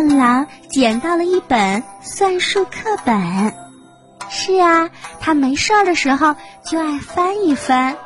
[0.00, 3.54] 笨狼捡到了一本算术课本。
[4.30, 4.88] 是啊，
[5.20, 7.98] 他没事儿的时候就爱翻一翻。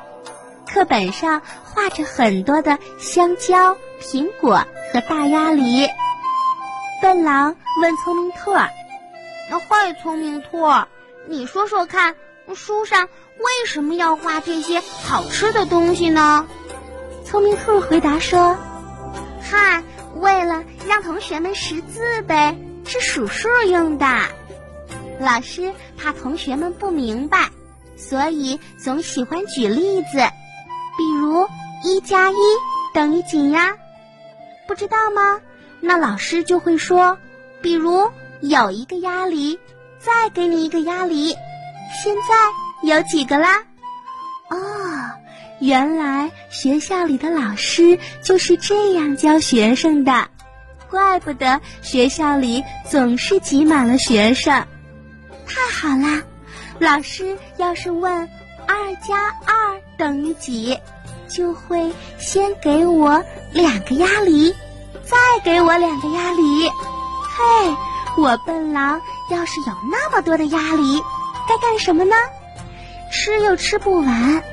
[0.67, 5.89] 课本上画着很多的香蕉、苹果和大鸭梨。
[7.01, 8.71] 笨狼问聪明兔儿
[9.69, 10.67] ：“坏聪明兔，
[11.29, 12.17] 你说说看，
[12.57, 16.45] 书上为什么要画这些好吃的东西呢？”
[17.25, 18.57] 聪明兔回答说
[19.41, 24.07] ：“嗨，为了让同学们识字呗，是数数用的。
[25.21, 27.51] 老师怕同学们不明白，
[27.97, 30.19] 所以总喜欢举例子，
[30.97, 31.47] 比如
[31.83, 32.37] 一加一
[32.93, 33.77] 等于几呀？
[34.67, 35.41] 不知道吗？
[35.81, 37.19] 那老师就会说，
[37.61, 38.11] 比如
[38.41, 39.59] 有一个鸭梨，
[39.99, 41.35] 再给你一个鸭梨，
[42.03, 43.63] 现在有几个啦？
[44.51, 44.57] 哦。”
[45.65, 50.29] 原来学校里的老师就是这样教学生的，
[50.91, 54.67] 怪不得学校里总是挤满了学生。
[55.47, 56.23] 太好啦！
[56.79, 58.29] 老师要是问
[58.67, 59.17] 二加
[59.47, 60.79] 二等于几，
[61.31, 63.25] 就会先给我
[63.55, 64.55] 两个鸭梨，
[65.03, 66.69] 再给我两个鸭梨。
[66.69, 67.75] 嘿，
[68.19, 71.01] 我笨狼要是有那么多的鸭梨，
[71.49, 72.15] 该干什么呢？
[73.11, 74.45] 吃又吃不完。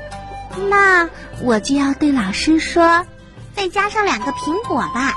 [0.68, 1.08] 那
[1.42, 3.06] 我就要对老师说，
[3.54, 5.12] 再加上两个苹果吧，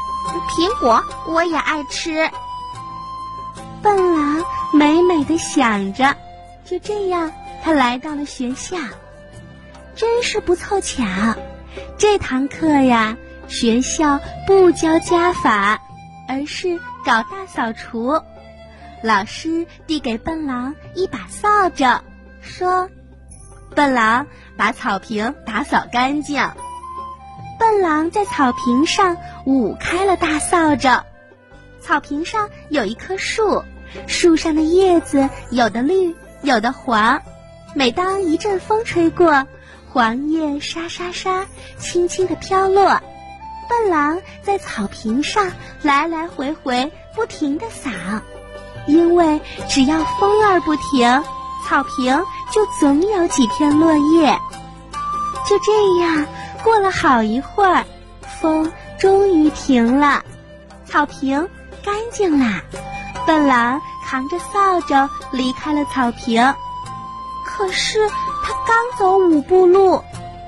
[0.50, 2.30] 苹果我也爱吃。
[3.82, 6.16] 笨狼美美的想着，
[6.66, 7.32] 就这样，
[7.64, 8.78] 他来到了学校。
[9.96, 11.06] 真是不凑巧，
[11.98, 13.16] 这堂课呀，
[13.48, 15.80] 学校不教加法，
[16.28, 18.22] 而是搞大扫除。
[19.04, 22.02] 老师递给笨狼一把扫帚，
[22.42, 22.90] 说。
[23.76, 26.50] 笨狼把草坪打扫干净。
[27.60, 31.04] 笨狼在草坪上舞开了大扫帚。
[31.82, 33.64] 草坪上有一棵树，
[34.08, 37.22] 树上的叶子有的绿，有的黄。
[37.76, 39.46] 每当一阵风吹过，
[39.92, 41.46] 黄叶沙沙沙，
[41.78, 43.02] 轻轻地飘落。
[43.70, 45.52] 笨狼在草坪上
[45.82, 47.92] 来来回回，不停地扫，
[48.88, 51.24] 因为只要风儿不停。
[51.68, 54.38] 草坪就总有几片落叶。
[55.48, 56.26] 就这样
[56.64, 57.86] 过了好一会儿，
[58.42, 60.24] 风终于停了，
[60.86, 61.48] 草坪
[61.84, 62.62] 干净啦。
[63.28, 66.54] 笨狼扛着扫帚离开了草坪，
[67.46, 70.02] 可是他刚走五步路，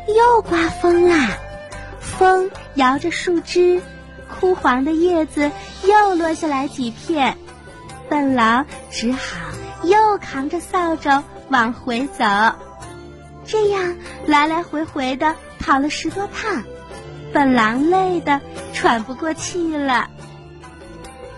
[0.07, 1.29] 又刮风啦。
[1.99, 3.81] 风摇着树枝，
[4.39, 5.51] 枯黄的叶子
[5.83, 7.37] 又落下来几片，
[8.09, 9.19] 笨狼只好。
[9.83, 12.25] 又扛着扫帚往回走，
[13.45, 16.63] 这样来来回回的跑了十多趟，
[17.33, 18.41] 笨狼累得
[18.73, 20.07] 喘不过气了。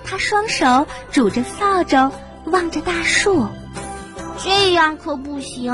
[0.03, 2.11] 他双手拄着扫帚，
[2.45, 3.47] 望着大树，
[4.39, 5.73] 这样可不行，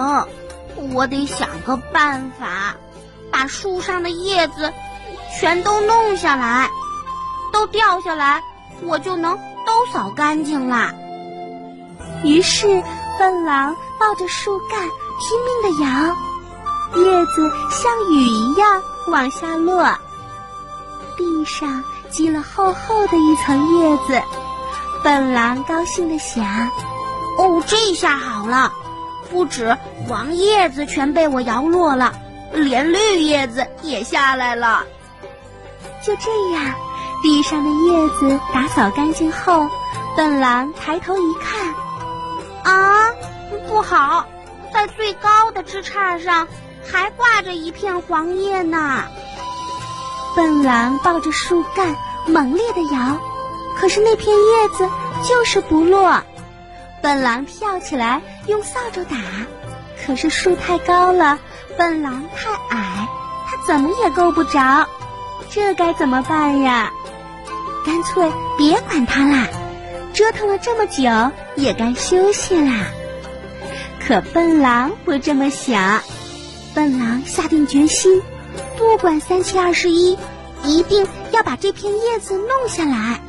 [0.94, 2.76] 我得想个办法，
[3.32, 4.74] 把树上的叶子
[5.40, 6.70] 全都弄下来，
[7.54, 8.44] 都掉下来，
[8.84, 10.94] 我就能都扫干净啦。
[12.24, 12.84] 于是，
[13.18, 16.16] 笨狼抱着树干拼命地摇，
[17.02, 19.98] 叶子像雨一样往下落，
[21.18, 24.22] 地上积了厚厚的一层叶子。
[25.04, 26.44] 笨狼高兴地想
[27.38, 28.74] ：“哦，这下好了，
[29.30, 32.14] 不止黄叶子全被我摇落了，
[32.52, 34.84] 连绿叶子也下来了。”
[36.04, 36.74] 就这样，
[37.22, 39.70] 地上的叶子打扫干净后，
[40.16, 41.74] 笨狼抬头一看。
[42.64, 43.12] 啊，
[43.76, 44.26] 不好，
[44.74, 46.48] 在最高的枝杈上
[46.90, 49.04] 还挂着一片黄叶呢。
[50.34, 51.94] 笨狼抱着树干
[52.26, 53.20] 猛烈的摇，
[53.78, 54.90] 可是那片叶子
[55.24, 56.22] 就是不落。
[57.02, 59.18] 笨狼跳起来用扫帚打，
[60.06, 61.38] 可是树太高了，
[61.78, 63.10] 笨狼太矮，
[63.46, 64.88] 他怎么也够不着。
[65.50, 66.94] 这该怎么办呀？
[67.86, 69.46] 干脆别管它啦。
[70.14, 71.04] 折腾了这么久，
[71.58, 72.72] 也该休息啦。
[74.08, 76.00] 可笨狼不这么想，
[76.76, 78.22] 笨狼下定决心，
[78.78, 80.16] 不管三七二十一，
[80.64, 83.20] 一定要把这片叶子弄下来。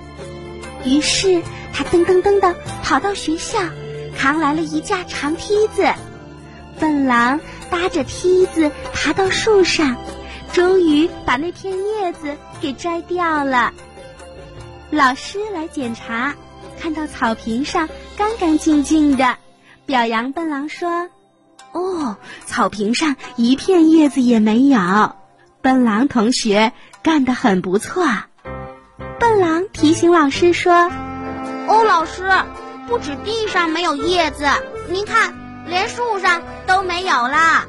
[0.85, 1.41] 于是
[1.73, 3.59] 他噔噔噔的跑到学校，
[4.19, 5.91] 扛来了一架长梯子。
[6.79, 7.41] 笨狼
[7.71, 9.97] 搭着梯子爬到树上，
[10.53, 13.73] 终于把那片叶子给摘掉了。
[14.91, 16.35] 老师来检查。
[16.79, 17.89] 看到草坪上
[18.19, 19.39] 干干净净的，
[19.87, 21.09] 表扬笨狼说
[21.73, 25.15] ：“哦，草坪上一片叶子也没有，
[25.63, 26.73] 笨狼同学
[27.03, 28.05] 干得很不错。”
[29.21, 30.91] 笨狼提醒老师说
[31.69, 32.25] ：“哦，老师，
[32.89, 34.47] 不止地上没有叶子，
[34.89, 35.35] 您看，
[35.67, 37.67] 连树上都没有了。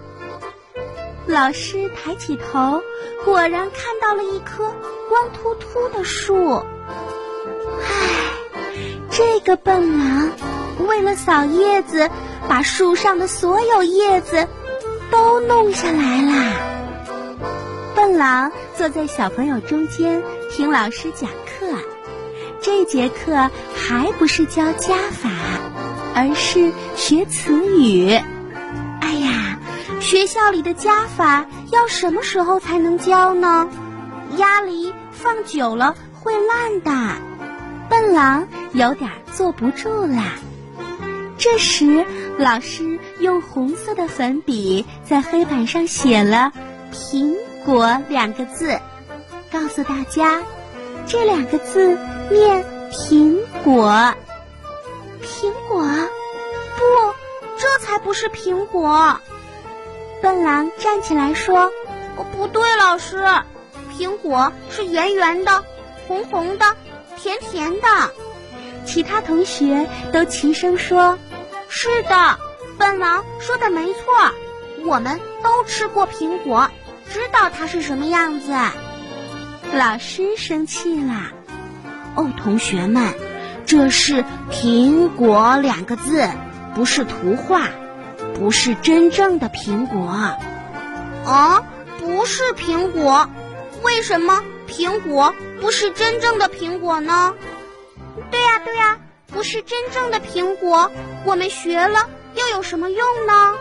[1.27, 2.81] 老师抬起头，
[3.25, 4.73] 果然看到了一棵
[5.09, 6.63] 光秃秃的树。
[7.81, 8.33] 唉，
[9.11, 10.31] 这个笨狼
[10.87, 12.09] 为了扫叶子，
[12.47, 14.47] 把树上的所有叶子
[15.11, 16.53] 都弄下来啦。
[17.95, 21.67] 笨狼坐在小朋友中间听老师讲课，
[22.61, 25.29] 这节课还不是教加法，
[26.15, 28.11] 而是学词语。
[29.01, 29.59] 哎呀！
[29.99, 33.67] 学校里的加法要什么时候才能教呢？
[34.37, 37.15] 鸭梨放久了会烂的。
[37.89, 40.23] 笨狼有点坐不住啦。
[41.49, 42.05] 这时，
[42.37, 46.51] 老师用红色的粉笔在黑板上写了
[46.91, 48.81] “苹果”两个字，
[49.49, 50.43] 告诉大家，
[51.07, 51.97] 这两个字
[52.29, 54.13] 念“苹果”。
[55.23, 55.83] 苹果？
[56.75, 57.13] 不，
[57.57, 59.21] 这才不是苹果。
[60.21, 61.71] 笨狼站起来说
[62.17, 63.25] ：“哦，不对，老师，
[63.97, 65.63] 苹果是圆圆的、
[66.09, 66.75] 红红的、
[67.15, 67.87] 甜甜的。”
[68.85, 71.17] 其他同学都齐声说
[71.69, 72.39] ：“是的，
[72.77, 74.01] 笨狼说的没错，
[74.85, 76.69] 我们都吃过苹果，
[77.11, 78.53] 知道它是什么样子。”
[79.73, 81.31] 老师生气了
[82.15, 83.13] ：“哦，同学们，
[83.65, 86.29] 这是‘苹果’两个字，
[86.75, 87.67] 不是图画。”
[88.39, 90.07] 不是真正的苹果，
[91.25, 91.63] 啊，
[91.99, 93.27] 不是苹果，
[93.81, 97.33] 为什么苹果不是真正的苹果呢？
[98.29, 100.91] 对呀，对呀，不是真正的苹果，
[101.25, 103.53] 我们学了又有什么用呢？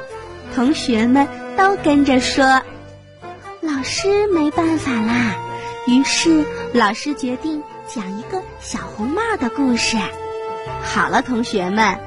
[0.55, 2.63] 同学们都跟着说，
[3.61, 5.37] 老师没办法啦。
[5.87, 9.97] 于是老师决定讲一个小红帽的故事。
[10.83, 11.99] 好了，同学们。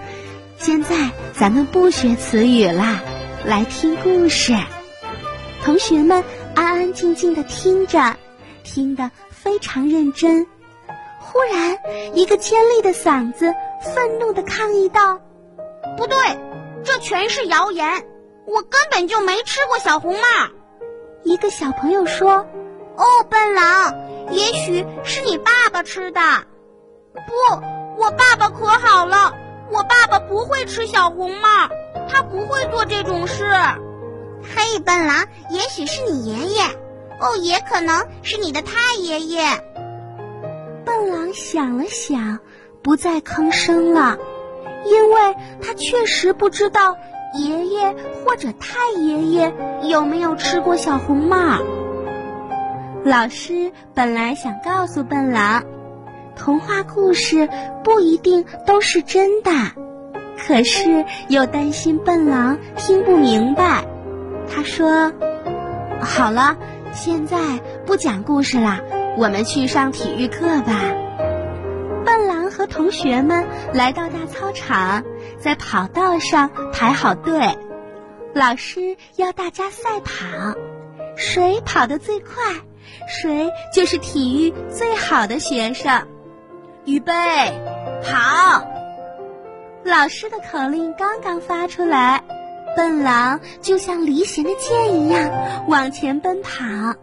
[0.58, 3.00] 现在咱们不学词语啦，
[3.46, 4.54] 来听故事。
[5.64, 6.24] 同学们
[6.54, 8.18] 安安静静的听着，
[8.64, 10.48] 听得非常认真。
[11.32, 11.78] 忽然，
[12.16, 13.54] 一个尖利的嗓子
[13.94, 15.20] 愤怒的抗议道
[15.96, 16.18] ：“不对，
[16.84, 18.08] 这全是谣言！
[18.46, 20.22] 我根本就没吃过小红帽。”
[21.24, 22.48] 一个小朋友说
[22.98, 23.96] ：“哦，笨狼，
[24.32, 26.20] 也许是你爸爸吃的。
[27.14, 29.34] ”“不，我爸爸可好了。”
[29.72, 31.48] 我爸爸不会吃小红帽，
[32.10, 33.46] 他不会做这种事。
[34.42, 36.64] 嘿，笨狼，也许是你爷爷，
[37.22, 39.44] 哦，也可能是你的太爷爷。
[41.00, 42.40] 笨狼想了想，
[42.84, 44.18] 不再吭声了，
[44.86, 46.98] 因为他确实不知道
[47.34, 49.54] 爷爷或者太爷爷
[49.84, 51.60] 有没有吃过小红帽。
[53.06, 55.64] 老师本来想告诉笨狼。
[56.36, 57.48] 童话故事
[57.82, 59.52] 不一定都是真的，
[60.38, 63.86] 可是又担心笨狼听不明白。
[64.54, 65.14] 他说
[66.04, 66.58] ：“好了，
[66.92, 67.38] 现在
[67.86, 68.82] 不讲故事了，
[69.20, 70.80] 我们去上体育课吧。”
[72.06, 75.04] 笨狼和同学们来到大操场，
[75.38, 77.58] 在跑道上排好队。
[78.34, 80.56] 老师要大家赛跑，
[81.18, 82.34] 谁跑得最快，
[83.08, 86.08] 谁就是体育最好的学生。
[86.86, 87.14] 预备，
[88.04, 88.64] 跑！
[89.84, 92.24] 老师的口令刚刚发出来，
[92.76, 96.96] 笨狼就像离弦的箭一样往前奔跑。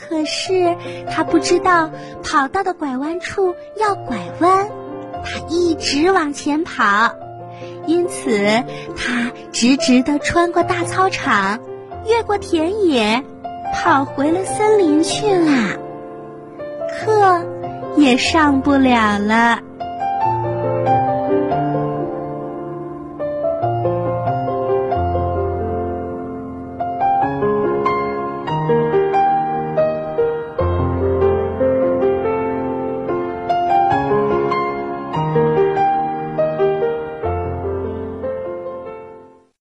[0.00, 0.76] 可是
[1.10, 1.90] 他不知道
[2.22, 4.68] 跑道的拐弯处要拐弯，
[5.22, 7.14] 他一直往前跑，
[7.86, 8.64] 因此
[8.96, 11.60] 他直直的穿过大操场，
[12.06, 13.22] 越过田野，
[13.74, 15.78] 跑回了森林去了。
[16.88, 17.44] 课。
[17.96, 19.58] 也上不了了。